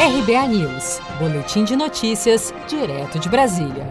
RBA 0.00 0.48
News, 0.48 0.98
Boletim 1.18 1.62
de 1.62 1.76
Notícias, 1.76 2.54
direto 2.66 3.18
de 3.18 3.28
Brasília. 3.28 3.86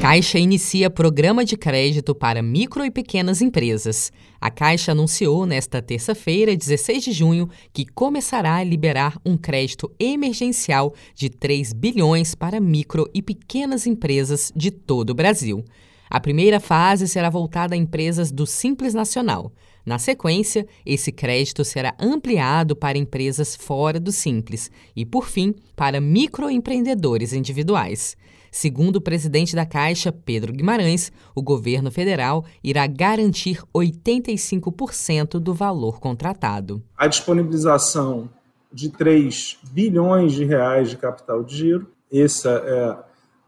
Caixa 0.00 0.38
inicia 0.38 0.88
programa 0.88 1.44
de 1.44 1.56
crédito 1.56 2.14
para 2.14 2.40
micro 2.40 2.84
e 2.84 2.92
pequenas 2.92 3.42
empresas. 3.42 4.12
A 4.40 4.52
Caixa 4.52 4.92
anunciou 4.92 5.44
nesta 5.44 5.82
terça-feira, 5.82 6.56
16 6.56 7.02
de 7.02 7.10
junho, 7.10 7.50
que 7.72 7.84
começará 7.84 8.54
a 8.54 8.62
liberar 8.62 9.18
um 9.26 9.36
crédito 9.36 9.90
emergencial 9.98 10.94
de 11.12 11.28
3 11.28 11.72
bilhões 11.72 12.36
para 12.36 12.60
micro 12.60 13.10
e 13.12 13.20
pequenas 13.20 13.84
empresas 13.84 14.52
de 14.54 14.70
todo 14.70 15.10
o 15.10 15.14
Brasil. 15.14 15.64
A 16.12 16.20
primeira 16.20 16.60
fase 16.60 17.08
será 17.08 17.30
voltada 17.30 17.74
a 17.74 17.78
empresas 17.78 18.30
do 18.30 18.46
Simples 18.46 18.92
Nacional. 18.92 19.50
Na 19.82 19.98
sequência, 19.98 20.66
esse 20.84 21.10
crédito 21.10 21.64
será 21.64 21.94
ampliado 21.98 22.76
para 22.76 22.98
empresas 22.98 23.56
fora 23.56 23.98
do 23.98 24.12
Simples 24.12 24.70
e, 24.94 25.06
por 25.06 25.26
fim, 25.26 25.54
para 25.74 26.02
microempreendedores 26.02 27.32
individuais. 27.32 28.14
Segundo 28.50 28.96
o 28.96 29.00
presidente 29.00 29.56
da 29.56 29.64
Caixa, 29.64 30.12
Pedro 30.12 30.52
Guimarães, 30.52 31.10
o 31.34 31.40
governo 31.40 31.90
federal 31.90 32.44
irá 32.62 32.86
garantir 32.86 33.62
85% 33.74 35.38
do 35.38 35.54
valor 35.54 35.98
contratado. 35.98 36.82
A 36.94 37.06
disponibilização 37.06 38.28
de 38.70 38.90
3 38.90 39.60
bilhões 39.72 40.34
de 40.34 40.44
reais 40.44 40.90
de 40.90 40.98
capital 40.98 41.42
de 41.42 41.56
giro, 41.56 41.90
esse 42.10 42.46
é 42.46 42.98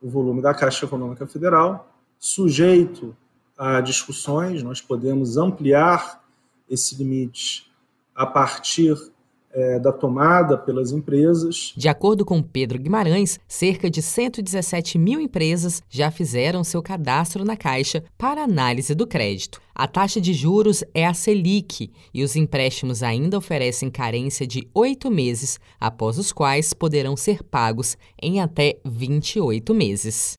o 0.01 0.09
volume 0.09 0.41
da 0.41 0.55
Caixa 0.55 0.87
Econômica 0.87 1.27
Federal, 1.27 1.91
sujeito 2.25 3.15
a 3.57 3.83
discussões, 3.83 4.63
nós 4.63 4.81
podemos 4.81 5.37
ampliar 5.37 6.25
esse 6.71 6.95
limite 6.95 7.71
a 8.15 8.25
partir 8.25 8.97
é, 9.53 9.79
da 9.79 9.93
tomada 9.93 10.57
pelas 10.57 10.91
empresas. 10.91 11.75
De 11.77 11.87
acordo 11.87 12.25
com 12.25 12.43
Pedro 12.43 12.79
Guimarães, 12.79 13.39
cerca 13.47 13.91
de 13.91 14.01
117 14.01 14.97
mil 14.97 15.21
empresas 15.21 15.83
já 15.91 16.11
fizeram 16.11 16.65
seu 16.65 16.83
cadastro 16.83 17.45
na 17.45 17.59
Caixa 17.59 18.03
para 18.17 18.43
análise 18.43 18.95
do 18.95 19.07
crédito. 19.07 19.61
A 19.75 19.87
taxa 19.87 20.19
de 20.19 20.33
juros 20.33 20.83
é 20.95 21.05
a 21.05 21.13
Selic 21.13 21.93
e 22.13 22.25
os 22.25 22.37
empréstimos 22.37 23.03
ainda 23.03 23.37
oferecem 23.37 23.91
carência 23.91 24.47
de 24.47 24.67
oito 24.73 25.11
meses, 25.11 25.61
após 25.79 26.17
os 26.17 26.33
quais 26.33 26.73
poderão 26.73 27.19
ser 27.19 27.43
pagos 27.43 27.99
em 28.21 28.41
até 28.41 28.79
28 28.83 29.75
meses. 29.75 30.39